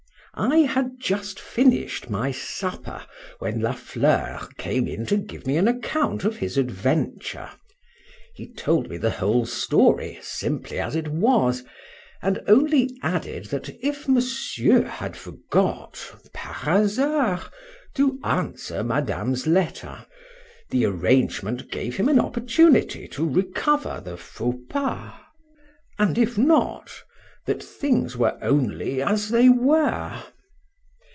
I 0.33 0.59
had 0.59 0.93
just 0.97 1.41
finished 1.41 2.09
my 2.09 2.31
supper 2.31 3.05
when 3.39 3.59
La 3.59 3.73
Fleur 3.73 4.47
came 4.57 4.87
in 4.87 5.05
to 5.07 5.17
give 5.17 5.45
me 5.45 5.57
an 5.57 5.67
account 5.67 6.23
of 6.23 6.37
his 6.37 6.57
adventure: 6.57 7.49
he 8.33 8.47
told 8.53 8.87
the 8.89 9.09
whole 9.09 9.45
story 9.45 10.17
simply 10.21 10.79
as 10.79 10.95
it 10.95 11.09
was: 11.09 11.65
and 12.21 12.41
only 12.47 12.95
added 13.03 13.47
that 13.47 13.67
if 13.83 14.07
Monsieur 14.07 14.83
had 14.83 15.17
forgot 15.17 16.13
(par 16.33 16.53
hazard) 16.53 17.41
to 17.95 18.17
answer 18.23 18.85
Madame's 18.85 19.45
letter, 19.47 20.05
the 20.69 20.85
arrangement 20.85 21.69
gave 21.71 21.97
him 21.97 22.07
an 22.07 22.21
opportunity 22.21 23.05
to 23.09 23.29
recover 23.29 23.99
the 24.01 24.15
faux 24.15 24.57
pas;—and 24.69 26.17
if 26.17 26.37
not, 26.37 26.89
that 27.47 27.61
things 27.63 28.15
were 28.15 28.37
only 28.43 29.01
as 29.01 29.29
they 29.29 29.49
were. 29.49 30.21